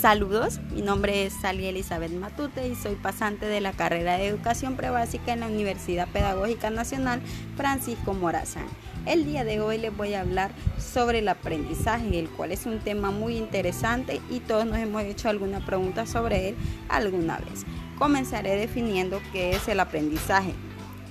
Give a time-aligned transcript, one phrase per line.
[0.00, 4.76] Saludos, mi nombre es Sally Elizabeth Matute y soy pasante de la carrera de Educación
[4.76, 7.20] Prebásica en la Universidad Pedagógica Nacional
[7.56, 8.68] Francisco Morazán.
[9.06, 12.78] El día de hoy les voy a hablar sobre el aprendizaje, el cual es un
[12.78, 16.56] tema muy interesante y todos nos hemos hecho alguna pregunta sobre él
[16.88, 17.64] alguna vez.
[17.98, 20.54] Comenzaré definiendo qué es el aprendizaje.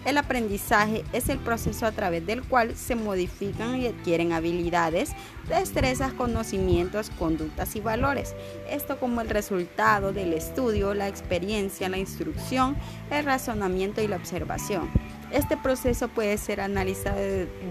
[0.07, 5.11] El aprendizaje es el proceso a través del cual se modifican y adquieren habilidades,
[5.49, 8.34] destrezas, conocimientos, conductas y valores.
[8.70, 12.77] Esto como el resultado del estudio, la experiencia, la instrucción,
[13.12, 14.89] el razonamiento y la observación.
[15.34, 17.20] Este proceso puede ser analizado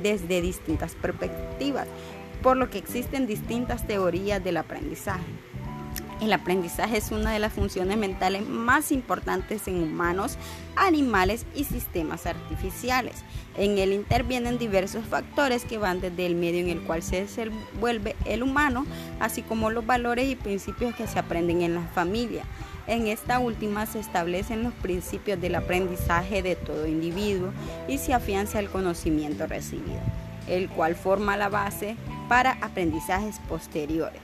[0.03, 1.89] desde distintas perspectivas,
[2.43, 5.25] por lo que existen distintas teorías del aprendizaje.
[6.21, 10.39] El aprendizaje es una de las funciones mentales más importantes en humanos,
[10.75, 13.17] animales y sistemas artificiales.
[13.59, 18.17] En él intervienen diversos factores que van desde el medio en el cual se desenvuelve
[18.25, 18.87] el humano,
[19.21, 22.45] así como los valores y principios que se aprenden en la familia.
[22.87, 27.53] En esta última se establecen los principios del aprendizaje de todo individuo
[27.89, 30.01] y se afianza el conocimiento recibido,
[30.49, 31.97] el cual forma la base
[32.29, 34.23] para aprendizajes posteriores.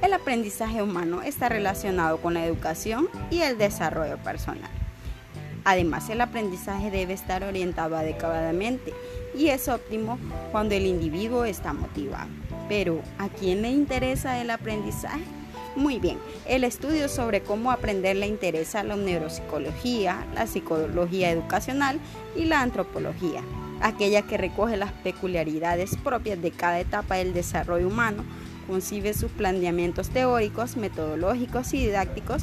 [0.00, 4.70] El aprendizaje humano está relacionado con la educación y el desarrollo personal.
[5.64, 8.94] Además, el aprendizaje debe estar orientado adecuadamente
[9.36, 10.16] y es óptimo
[10.52, 12.28] cuando el individuo está motivado.
[12.68, 15.24] Pero, ¿a quién le interesa el aprendizaje?
[15.74, 21.98] Muy bien, el estudio sobre cómo aprender le interesa la neuropsicología, la psicología educacional
[22.36, 23.42] y la antropología,
[23.80, 28.24] aquella que recoge las peculiaridades propias de cada etapa del desarrollo humano
[28.68, 32.42] concibe sus planeamientos teóricos, metodológicos y didácticos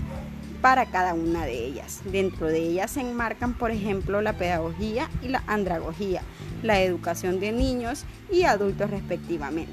[0.61, 2.01] para cada una de ellas.
[2.11, 6.23] Dentro de ellas se enmarcan, por ejemplo, la pedagogía y la andragogía,
[6.63, 9.71] la educación de niños y adultos respectivamente.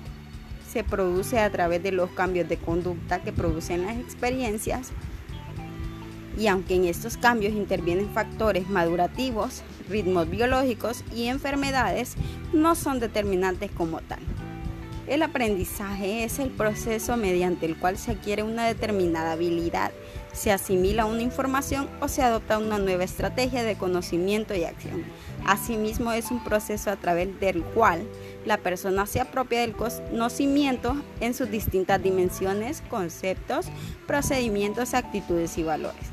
[0.71, 4.93] Se produce a través de los cambios de conducta que producen las experiencias
[6.39, 12.15] y aunque en estos cambios intervienen factores madurativos, ritmos biológicos y enfermedades,
[12.53, 14.21] no son determinantes como tal.
[15.09, 19.91] El aprendizaje es el proceso mediante el cual se adquiere una determinada habilidad,
[20.33, 25.03] se asimila una información o se adopta una nueva estrategia de conocimiento y acción.
[25.45, 28.07] Asimismo, es un proceso a través del cual
[28.47, 33.67] la persona se apropia del conocimiento en sus distintas dimensiones, conceptos,
[34.07, 36.07] procedimientos, actitudes y valores,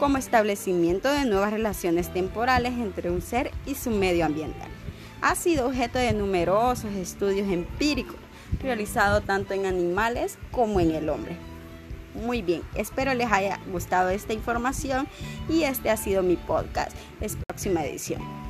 [0.00, 4.68] como establecimiento de nuevas relaciones temporales entre un ser y su medio ambiental.
[5.20, 8.16] Ha sido objeto de numerosos estudios empíricos
[8.62, 11.36] realizado tanto en animales como en el hombre.
[12.14, 15.08] Muy bien, espero les haya gustado esta información
[15.48, 16.92] y este ha sido mi podcast.
[17.20, 18.41] Es próxima edición.